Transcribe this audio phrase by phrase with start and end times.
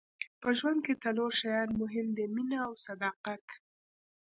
[0.41, 3.45] په ژوند کې څلور شیان مهم دي مینه او صداقت.